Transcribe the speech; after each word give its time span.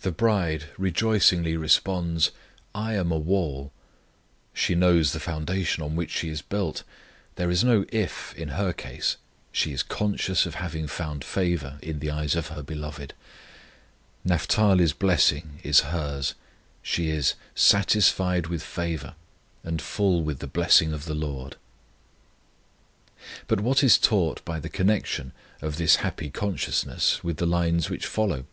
The 0.00 0.10
bride 0.10 0.64
rejoicingly 0.78 1.56
responds, 1.56 2.30
"I 2.74 2.94
am 2.94 3.10
a 3.12 3.18
wall"; 3.18 3.72
she 4.52 4.74
knows 4.74 5.12
the 5.12 5.20
foundation 5.20 5.82
on 5.82 5.96
which 5.96 6.10
she 6.10 6.28
is 6.28 6.42
built, 6.42 6.82
there 7.36 7.50
is 7.50 7.64
no 7.64 7.84
"if" 7.90 8.34
in 8.34 8.50
her 8.50 8.72
case; 8.72 9.16
she 9.52 9.72
is 9.72 9.82
conscious 9.82 10.44
of 10.44 10.56
having 10.56 10.86
found 10.88 11.24
favour 11.24 11.78
in 11.82 12.00
the 12.00 12.10
eyes 12.10 12.36
of 12.36 12.48
her 12.48 12.62
Beloved. 12.62 13.14
Naphtali's 14.24 14.92
blessing 14.92 15.60
is 15.62 15.80
hers: 15.80 16.34
she 16.82 17.08
is 17.08 17.34
"satisfied 17.54 18.46
with 18.48 18.62
favour, 18.62 19.14
and 19.62 19.80
full 19.80 20.22
with 20.22 20.38
the 20.40 20.46
blessing 20.46 20.92
of 20.92 21.04
the 21.06 21.14
LORD." 21.14 21.56
But 23.46 23.60
what 23.60 23.82
is 23.82 23.96
taught 23.98 24.44
by 24.44 24.58
the 24.58 24.70
connection 24.70 25.32
of 25.62 25.76
this 25.76 25.96
happy 25.96 26.30
consciousness 26.30 27.22
with 27.24 27.36
the 27.38 27.46
lines 27.46 27.88
which 27.88 28.06
follow? 28.06 28.44